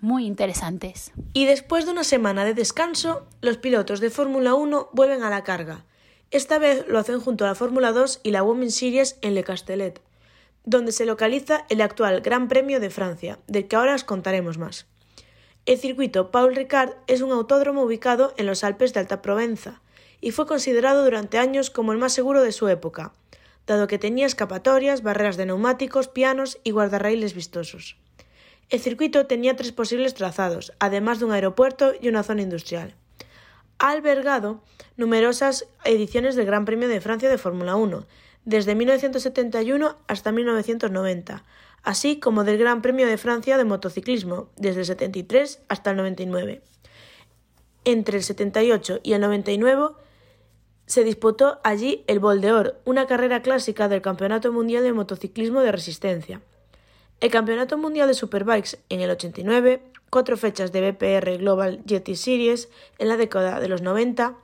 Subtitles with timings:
[0.00, 1.12] muy interesantes.
[1.32, 5.44] Y después de una semana de descanso, los pilotos de Fórmula 1 vuelven a la
[5.44, 5.84] carga.
[6.30, 9.44] Esta vez lo hacen junto a la Fórmula 2 y la Women's Series en Le
[9.44, 10.00] Castellet,
[10.64, 14.86] donde se localiza el actual Gran Premio de Francia, del que ahora os contaremos más.
[15.64, 19.80] El circuito Paul Ricard es un autódromo ubicado en los Alpes de Alta Provenza,
[20.20, 23.12] y fue considerado durante años como el más seguro de su época,
[23.66, 27.96] dado que tenía escapatorias, barreras de neumáticos, pianos y guardarraíles vistosos.
[28.70, 32.94] El circuito tenía tres posibles trazados, además de un aeropuerto y una zona industrial.
[33.78, 34.62] Ha albergado
[34.98, 38.06] numerosas ediciones del Gran Premio de Francia de Fórmula 1,
[38.44, 41.44] desde 1971 hasta 1990,
[41.82, 46.60] así como del Gran Premio de Francia de motociclismo, desde el 73 hasta el 99.
[47.86, 49.94] Entre el 78 y el 99
[50.84, 55.60] se disputó allí el Bol de Or, una carrera clásica del Campeonato Mundial de Motociclismo
[55.62, 56.42] de Resistencia.
[57.20, 62.68] El Campeonato Mundial de Superbikes en el 89, cuatro fechas de BPR Global GT Series
[62.98, 64.36] en la década de los 90,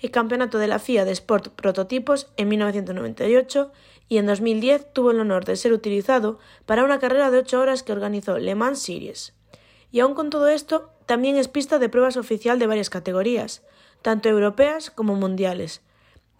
[0.00, 3.70] el Campeonato de la FIA de Sport Prototipos en 1998
[4.08, 7.84] y en 2010 tuvo el honor de ser utilizado para una carrera de ocho horas
[7.84, 9.32] que organizó Le Mans Series.
[9.92, 13.62] Y aún con todo esto, también es pista de pruebas oficial de varias categorías,
[14.02, 15.80] tanto europeas como mundiales,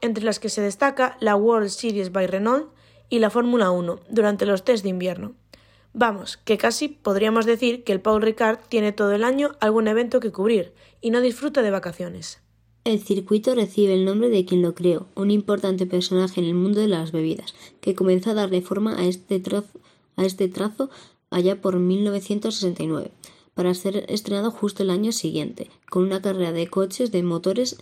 [0.00, 2.72] entre las que se destaca la World Series by Renault
[3.08, 5.36] y la Fórmula 1 durante los test de invierno.
[5.98, 10.20] Vamos, que casi podríamos decir que el Paul Ricard tiene todo el año algún evento
[10.20, 12.42] que cubrir y no disfruta de vacaciones.
[12.84, 16.80] El circuito recibe el nombre de quien lo creó, un importante personaje en el mundo
[16.80, 19.80] de las bebidas, que comenzó a darle forma a este, trazo,
[20.16, 20.90] a este trazo
[21.30, 23.10] allá por 1969,
[23.54, 27.78] para ser estrenado justo el año siguiente, con una carrera de coches de motores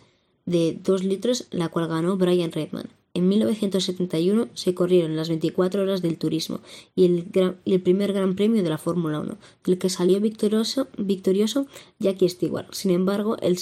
[0.47, 2.91] de 2 litros, la cual ganó Brian Redman.
[3.17, 6.59] En 1971 se corrieron las 24 horas del turismo
[6.97, 11.67] y el, primer gran premio de la Fórmula 1, del que salió victorioso, victorioso
[12.01, 12.67] Jackie Stewart.
[12.73, 13.57] Sin embargo, el,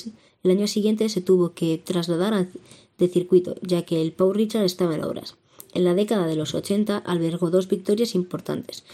[0.44, 2.48] año siguiente se tuvo que trasladar
[2.96, 5.36] de circuito, ya que el Paul Richard estaba en obras.
[5.74, 8.84] En la década de los 80 albergó dos victorias importantes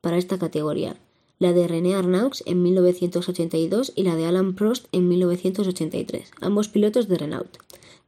[0.00, 0.96] para esta categoría,
[1.38, 7.06] la de René Arnaux en 1982 y la de Alan Prost en 1983, ambos pilotos
[7.06, 7.58] de Renault.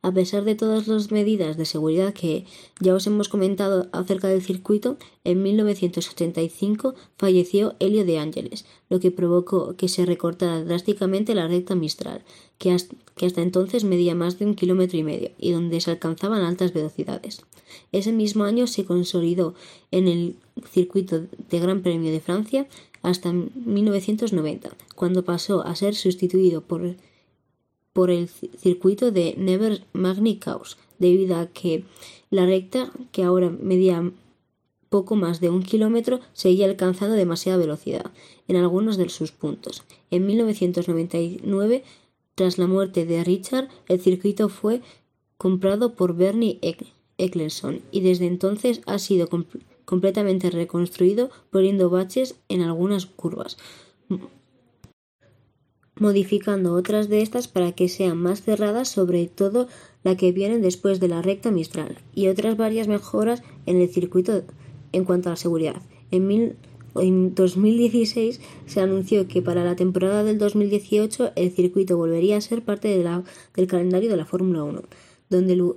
[0.00, 2.44] A pesar de todas las medidas de seguridad que
[2.78, 9.10] ya os hemos comentado acerca del circuito, en 1985 falleció Helio de Ángeles, lo que
[9.10, 12.22] provocó que se recortara drásticamente la recta Mistral,
[12.58, 16.72] que hasta, entonces medía más de un kilómetro y medio y donde se alcanzaban altas
[16.72, 17.42] velocidades.
[17.90, 19.54] Ese mismo año se consolidó
[19.90, 20.36] en el
[20.70, 22.68] circuito de Gran Premio de Francia
[23.02, 26.96] hasta 1990, cuando pasó a ser sustituido por
[27.92, 31.84] por el circuito de Never Magni Chaos, debido a que
[32.30, 34.12] la recta, que ahora medía
[34.88, 38.10] poco más de un kilómetro, seguía alcanzando demasiada velocidad
[38.46, 39.82] en algunos de sus puntos.
[40.10, 41.84] En 1999,
[42.34, 44.80] tras la muerte de Richard, el circuito fue
[45.36, 46.58] comprado por Bernie
[47.18, 49.28] Eccleston y desde entonces ha sido
[49.84, 53.56] completamente reconstruido poniendo baches en algunas curvas
[56.00, 59.68] modificando otras de estas para que sean más cerradas, sobre todo
[60.04, 64.42] la que viene después de la recta Mistral, y otras varias mejoras en el circuito
[64.92, 65.82] en cuanto a la seguridad.
[66.10, 66.56] En,
[66.94, 72.88] 2016 se anunció que para la temporada del 2018 el circuito volvería a ser parte
[72.88, 74.82] del calendario de la Fórmula 1,
[75.28, 75.74] donde,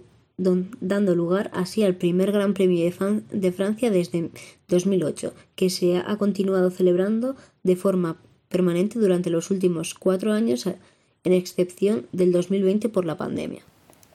[0.79, 4.31] dando lugar así al primer Gran Premio de, de Francia desde
[4.69, 8.17] 2008, que se ha continuado celebrando de forma
[8.51, 10.67] permanente durante los últimos cuatro años,
[11.23, 13.61] en excepción del 2020 por la pandemia.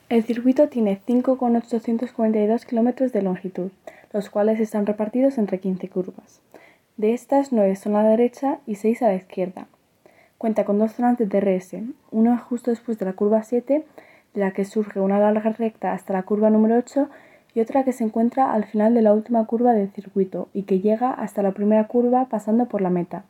[0.09, 3.71] El circuito tiene 5,842 kilómetros de longitud,
[4.13, 6.41] los cuales están repartidos entre 15 curvas.
[6.97, 9.67] De estas, 9 son a la derecha y 6 a la izquierda.
[10.39, 11.75] Cuenta con dos zonas de DRS,
[12.13, 13.85] una justo después de la curva 7,
[14.35, 17.09] de la que surge una larga recta hasta la curva número 8,
[17.57, 20.81] y otra que se encuentra al final de la última curva del circuito y que
[20.81, 23.25] llega hasta la primera curva pasando por la meta.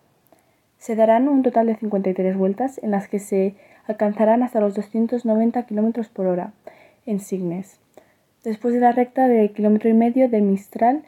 [0.79, 3.55] Se darán un total de 53 vueltas en las que se
[3.87, 6.53] alcanzarán hasta los 290 km por hora
[7.07, 7.79] en Signes.
[8.45, 11.03] Después de la recta de kilómetro y medio de Mistral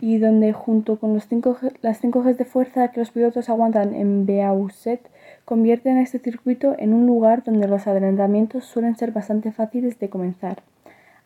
[0.00, 3.94] y donde junto con los cinco, las 5 Gs de fuerza que los pilotos aguantan
[3.94, 5.00] en Beauset,
[5.44, 10.62] convierten este circuito en un lugar donde los adelantamientos suelen ser bastante fáciles de comenzar,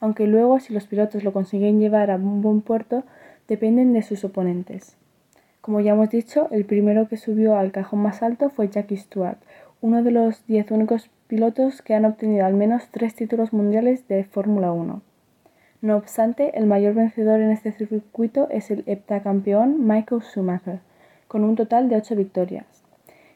[0.00, 3.04] aunque luego si los pilotos lo consiguen llevar a un buen puerto
[3.46, 4.96] dependen de sus oponentes.
[5.62, 9.38] Como ya hemos dicho, el primero que subió al cajón más alto fue Jackie Stewart,
[9.80, 14.24] uno de los 10 únicos pilotos que han obtenido al menos tres títulos mundiales de
[14.24, 15.02] Fórmula 1.
[15.80, 20.80] No obstante, el mayor vencedor en este circuito es el heptacampeón Michael Schumacher,
[21.28, 22.66] con un total de 8 victorias.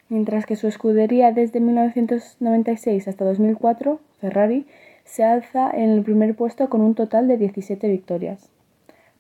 [0.09, 4.67] Mientras que su escudería desde 1996 hasta 2004, Ferrari,
[5.05, 8.51] se alza en el primer puesto con un total de 17 victorias.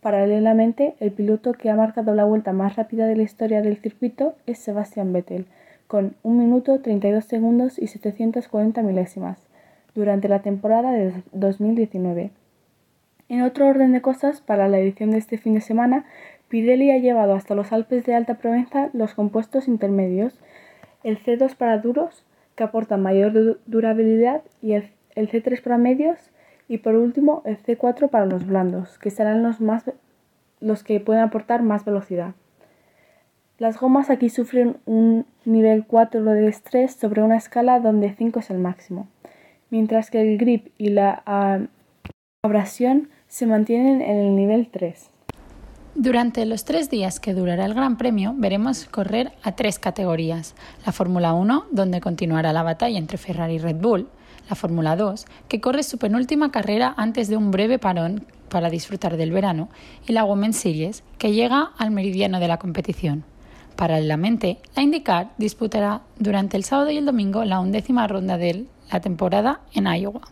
[0.00, 4.34] Paralelamente, el piloto que ha marcado la vuelta más rápida de la historia del circuito
[4.46, 5.46] es Sebastian Vettel,
[5.86, 9.38] con 1 minuto 32 segundos y 740 milésimas,
[9.94, 12.30] durante la temporada de 2019.
[13.28, 16.04] En otro orden de cosas, para la edición de este fin de semana,
[16.48, 20.38] Pirelli ha llevado hasta los Alpes de Alta Provenza los compuestos intermedios,
[21.02, 26.30] el C2 para duros, que aportan mayor durabilidad, y el, C3 para medios,
[26.68, 29.84] y por último el C4 para los blandos, que serán los, más,
[30.60, 32.34] los que pueden aportar más velocidad.
[33.58, 38.50] Las gomas aquí sufren un nivel 4 de estrés sobre una escala donde 5 es
[38.50, 39.08] el máximo,
[39.70, 41.22] mientras que el grip y la
[42.42, 45.10] abrasión se mantienen en el nivel 3.
[45.98, 50.54] Durante los tres días que durará el Gran Premio veremos correr a tres categorías.
[50.84, 54.06] La Fórmula 1, donde continuará la batalla entre Ferrari y Red Bull.
[54.48, 59.16] La Fórmula 2, que corre su penúltima carrera antes de un breve parón para disfrutar
[59.16, 59.68] del verano.
[60.06, 63.24] Y la Women's Series, que llega al meridiano de la competición.
[63.76, 69.00] Paralelamente, la IndyCar disputará durante el sábado y el domingo la undécima ronda de la
[69.00, 70.22] temporada en Iowa.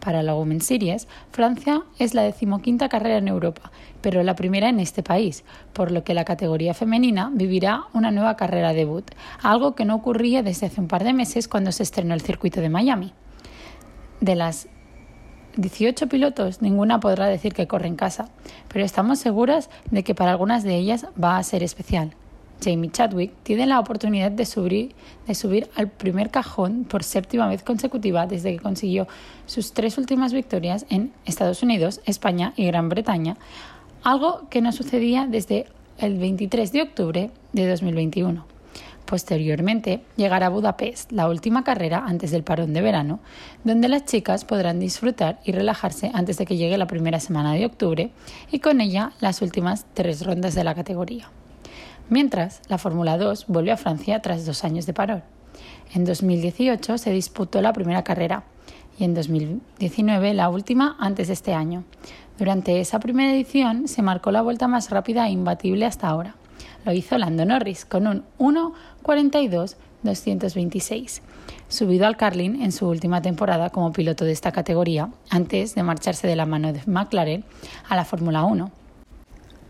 [0.00, 3.70] Para la Women's Series, Francia es la decimoquinta carrera en Europa,
[4.00, 5.44] pero la primera en este país,
[5.74, 9.10] por lo que la categoría femenina vivirá una nueva carrera debut,
[9.42, 12.62] algo que no ocurría desde hace un par de meses cuando se estrenó el circuito
[12.62, 13.12] de Miami.
[14.20, 14.68] De las
[15.56, 18.28] 18 pilotos, ninguna podrá decir que corre en casa,
[18.72, 22.12] pero estamos seguras de que para algunas de ellas va a ser especial.
[22.62, 24.94] Jamie Chadwick tiene la oportunidad de subir,
[25.26, 29.08] de subir al primer cajón por séptima vez consecutiva desde que consiguió
[29.46, 33.38] sus tres últimas victorias en Estados Unidos, España y Gran Bretaña,
[34.02, 35.66] algo que no sucedía desde
[35.98, 38.59] el 23 de octubre de 2021.
[39.10, 43.18] Posteriormente llegará a Budapest, la última carrera antes del parón de verano,
[43.64, 47.66] donde las chicas podrán disfrutar y relajarse antes de que llegue la primera semana de
[47.66, 48.12] octubre
[48.52, 51.28] y con ella las últimas tres rondas de la categoría.
[52.08, 55.24] Mientras, la Fórmula 2 volvió a Francia tras dos años de parón.
[55.92, 58.44] En 2018 se disputó la primera carrera
[58.96, 61.82] y en 2019 la última antes de este año.
[62.38, 66.36] Durante esa primera edición se marcó la vuelta más rápida e imbatible hasta ahora.
[66.84, 71.20] Lo hizo Lando Norris con un 1.42.226,
[71.68, 76.26] subido al Carlin en su última temporada como piloto de esta categoría, antes de marcharse
[76.26, 77.44] de la mano de McLaren
[77.88, 78.70] a la Fórmula 1.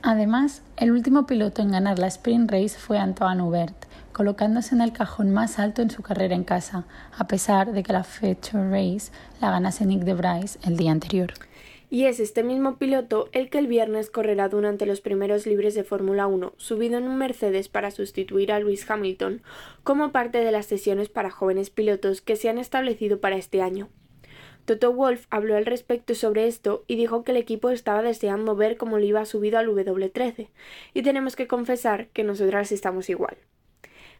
[0.02, 4.92] Además, el último piloto en ganar la Sprint Race fue Antoine Hubert, colocándose en el
[4.92, 6.84] cajón más alto en su carrera en casa,
[7.16, 10.16] a pesar de que la Feature Race la ganase Nick de
[10.62, 11.34] el día anterior.
[11.92, 15.82] Y es este mismo piloto el que el viernes correrá durante los primeros libres de
[15.82, 19.42] Fórmula 1, subido en un Mercedes para sustituir a Lewis Hamilton,
[19.82, 23.88] como parte de las sesiones para jóvenes pilotos que se han establecido para este año.
[24.66, 28.76] Toto Wolf habló al respecto sobre esto y dijo que el equipo estaba deseando ver
[28.76, 30.48] cómo le iba subido al W13,
[30.94, 33.36] y tenemos que confesar que nosotras estamos igual.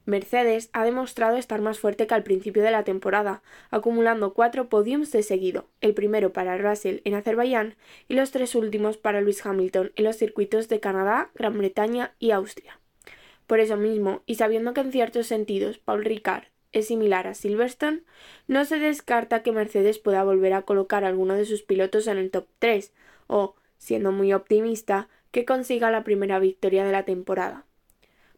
[0.07, 5.13] Mercedes ha demostrado estar más fuerte que al principio de la temporada, acumulando cuatro podiums
[5.13, 7.77] de seguido, el primero para Russell en Azerbaiyán
[8.09, 12.31] y los tres últimos para Lewis Hamilton en los circuitos de Canadá, Gran Bretaña y
[12.31, 12.81] Austria.
[13.47, 18.03] Por eso mismo, y sabiendo que en ciertos sentidos Paul Ricard es similar a Silverstone,
[18.47, 22.19] no se descarta que Mercedes pueda volver a colocar a alguno de sus pilotos en
[22.19, 22.93] el top 3
[23.27, 27.67] o, siendo muy optimista, que consiga la primera victoria de la temporada.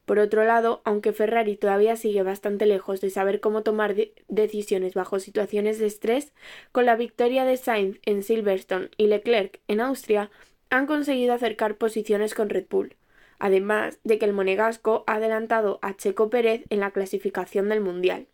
[0.05, 3.95] Por otro lado, aunque Ferrari todavía sigue bastante lejos de saber cómo tomar
[4.29, 6.33] decisiones bajo situaciones de estrés,
[6.73, 10.31] con la victoria de Sainz en Silverstone y Leclerc en Austria,
[10.71, 12.97] han conseguido acercar posiciones con Red Bull
[13.43, 18.29] además de que el monegasco ha adelantado a Checo Pérez en la clasificación del Mundial.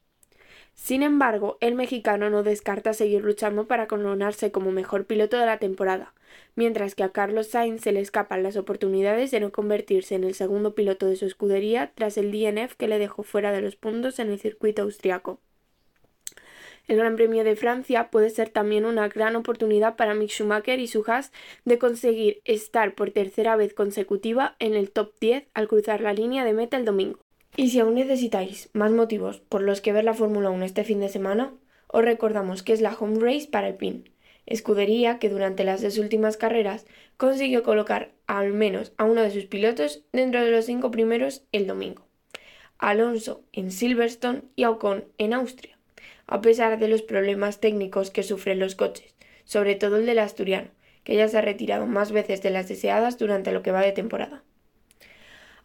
[0.80, 5.58] Sin embargo, el mexicano no descarta seguir luchando para coronarse como mejor piloto de la
[5.58, 6.14] temporada,
[6.54, 10.34] mientras que a Carlos Sainz se le escapan las oportunidades de no convertirse en el
[10.34, 14.20] segundo piloto de su escudería tras el DNF que le dejó fuera de los puntos
[14.20, 15.40] en el circuito austriaco.
[16.86, 20.86] El Gran Premio de Francia puede ser también una gran oportunidad para Mick Schumacher y
[20.86, 21.32] su Haas
[21.64, 26.44] de conseguir estar por tercera vez consecutiva en el top 10 al cruzar la línea
[26.44, 27.18] de meta el domingo.
[27.58, 31.00] Y si aún necesitáis más motivos por los que ver la Fórmula 1 este fin
[31.00, 31.52] de semana,
[31.88, 34.08] os recordamos que es la home race para el PIN,
[34.46, 36.86] escudería que durante las dos últimas carreras
[37.16, 41.66] consiguió colocar al menos a uno de sus pilotos dentro de los cinco primeros el
[41.66, 42.06] domingo.
[42.78, 45.76] Alonso en Silverstone y Ocon en Austria
[46.28, 50.68] a pesar de los problemas técnicos que sufren los coches, sobre todo el del asturiano,
[51.02, 53.90] que ya se ha retirado más veces de las deseadas durante lo que va de
[53.90, 54.44] temporada.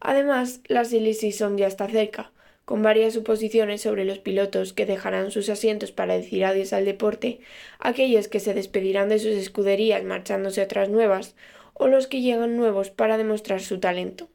[0.05, 2.33] Además, la silly season ya está cerca,
[2.65, 7.39] con varias suposiciones sobre los pilotos que dejarán sus asientos para decir adiós al deporte,
[7.79, 11.35] aquellos que se despedirán de sus escuderías marchándose a otras nuevas,
[11.73, 14.27] o los que llegan nuevos para demostrar su talento.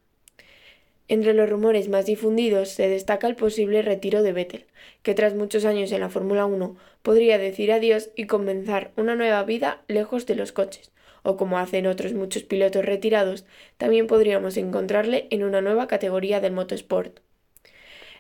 [1.09, 4.67] Entre los rumores más difundidos se destaca el posible retiro de Vettel,
[5.03, 9.43] que tras muchos años en la Fórmula 1 podría decir adiós y comenzar una nueva
[9.45, 13.47] vida lejos de los coches, o como hacen otros muchos pilotos retirados,
[13.79, 17.21] también podríamos encontrarle en una nueva categoría del motosport.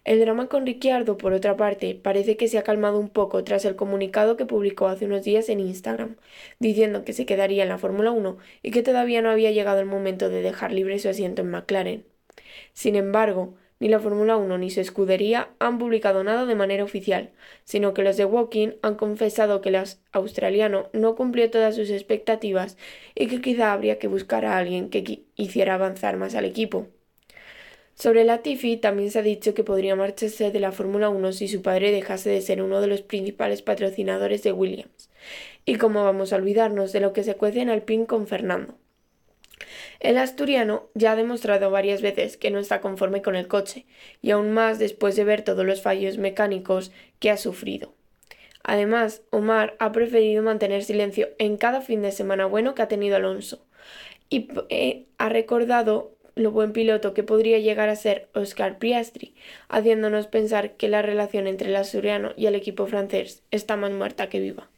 [0.04, 3.66] El drama con Ricciardo, por otra parte, parece que se ha calmado un poco tras
[3.66, 6.16] el comunicado que publicó hace unos días en Instagram,
[6.58, 9.86] diciendo que se quedaría en la Fórmula 1 y que todavía no había llegado el
[9.86, 12.07] momento de dejar libre su asiento en McLaren.
[12.72, 17.30] Sin embargo, ni la Fórmula 1 ni su escudería han publicado nada de manera oficial,
[17.64, 22.76] sino que los de Walking han confesado que el australiano no cumplió todas sus expectativas
[23.14, 26.88] y que quizá habría que buscar a alguien que hiciera avanzar más al equipo.
[27.94, 31.62] Sobre Latifi también se ha dicho que podría marcharse de la Fórmula 1 si su
[31.62, 35.10] padre dejase de ser uno de los principales patrocinadores de Williams.
[35.64, 38.76] Y cómo vamos a olvidarnos de lo que se cuece en Alpine con Fernando.
[40.00, 43.84] El asturiano ya ha demostrado varias veces que no está conforme con el coche,
[44.22, 47.94] y aún más después de ver todos los fallos mecánicos que ha sufrido.
[48.62, 53.16] Además, Omar ha preferido mantener silencio en cada fin de semana bueno que ha tenido
[53.16, 53.64] Alonso,
[54.30, 59.34] y eh, ha recordado lo buen piloto que podría llegar a ser Oscar Piastri,
[59.68, 64.28] haciéndonos pensar que la relación entre el asturiano y el equipo francés está más muerta
[64.28, 64.68] que viva.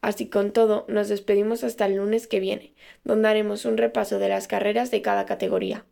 [0.00, 2.72] Así con todo, nos despedimos hasta el lunes que viene,
[3.04, 5.84] donde haremos un repaso de las carreras de cada categoría.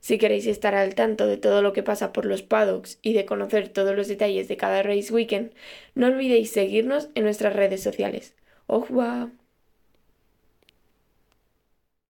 [0.00, 3.26] Si queréis estar al tanto de todo lo que pasa por los paddocks y de
[3.26, 5.52] conocer todos los detalles de cada race weekend,
[5.94, 8.34] no olvidéis seguirnos en nuestras redes sociales.
[8.66, 8.84] ¡Au